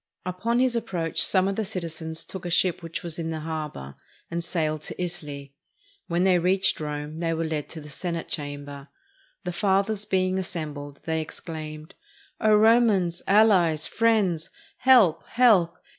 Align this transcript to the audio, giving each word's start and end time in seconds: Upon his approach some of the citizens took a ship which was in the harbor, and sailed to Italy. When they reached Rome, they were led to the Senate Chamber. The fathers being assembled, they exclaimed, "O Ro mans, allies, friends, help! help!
Upon 0.25 0.57
his 0.57 0.75
approach 0.75 1.21
some 1.21 1.47
of 1.47 1.55
the 1.55 1.63
citizens 1.63 2.23
took 2.23 2.43
a 2.43 2.49
ship 2.49 2.81
which 2.81 3.03
was 3.03 3.19
in 3.19 3.29
the 3.29 3.41
harbor, 3.41 3.93
and 4.31 4.43
sailed 4.43 4.81
to 4.81 4.99
Italy. 4.99 5.53
When 6.07 6.23
they 6.23 6.39
reached 6.39 6.79
Rome, 6.79 7.17
they 7.17 7.35
were 7.35 7.45
led 7.45 7.69
to 7.69 7.81
the 7.81 7.87
Senate 7.89 8.27
Chamber. 8.27 8.87
The 9.43 9.51
fathers 9.51 10.05
being 10.05 10.39
assembled, 10.39 11.01
they 11.05 11.21
exclaimed, 11.21 11.93
"O 12.39 12.51
Ro 12.55 12.79
mans, 12.79 13.21
allies, 13.27 13.85
friends, 13.85 14.49
help! 14.79 15.23
help! 15.27 15.77